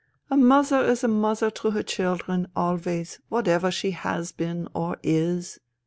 [0.31, 5.59] "A mother is a mother to her children, always, whatever she has been or is.